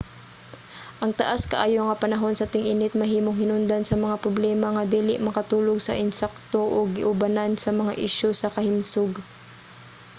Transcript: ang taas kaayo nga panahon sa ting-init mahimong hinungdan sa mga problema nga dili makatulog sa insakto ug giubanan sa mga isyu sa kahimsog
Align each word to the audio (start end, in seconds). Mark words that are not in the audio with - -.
ang 1.03 1.11
taas 1.19 1.41
kaayo 1.51 1.79
nga 1.85 1.99
panahon 2.03 2.35
sa 2.37 2.49
ting-init 2.53 2.93
mahimong 3.01 3.37
hinungdan 3.41 3.83
sa 3.85 3.95
mga 4.03 4.15
problema 4.23 4.67
nga 4.75 4.83
dili 4.95 5.15
makatulog 5.27 5.77
sa 5.83 5.97
insakto 6.05 6.61
ug 6.77 6.87
giubanan 6.97 7.51
sa 7.63 7.71
mga 7.79 7.93
isyu 8.07 8.29
sa 8.37 8.53
kahimsog 8.55 9.11